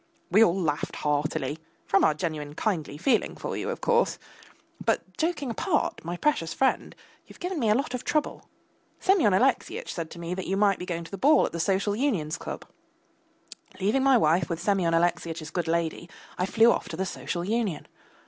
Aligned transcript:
We 0.31 0.43
all 0.43 0.59
laughed 0.59 0.95
heartily 0.95 1.59
from 1.85 2.03
our 2.03 2.15
genuine 2.15 2.55
kindly 2.55 2.97
feeling 2.97 3.35
for 3.35 3.55
you, 3.55 3.69
of 3.69 3.81
course 3.81 4.17
but, 4.83 5.15
joking 5.15 5.51
apart, 5.51 6.03
my 6.03 6.17
precious 6.17 6.55
friend, 6.55 6.95
you 7.27 7.33
have 7.35 7.39
given 7.39 7.59
me 7.59 7.69
a 7.69 7.75
lot 7.75 7.93
of 7.93 8.03
trouble. 8.03 8.49
Semyon 8.99 9.31
Alexeyitch 9.33 9.93
said 9.93 10.09
to 10.09 10.17
me 10.19 10.33
that 10.33 10.47
you 10.47 10.57
might 10.57 10.79
be 10.79 10.87
going 10.87 11.03
to 11.03 11.11
the 11.11 11.19
ball 11.19 11.45
at 11.45 11.51
the 11.51 11.59
Social 11.59 11.95
Union's 11.95 12.39
club! 12.39 12.65
Leaving 13.79 14.01
my 14.01 14.17
wife 14.17 14.49
with 14.49 14.59
Semyon 14.59 14.95
Alexeyitch's 14.95 15.51
good 15.51 15.67
lady, 15.67 16.09
I 16.35 16.47
flew 16.47 16.71
off 16.71 16.89
to 16.89 16.97
the 16.97 17.05
Social 17.05 17.45
Union. 17.45 17.87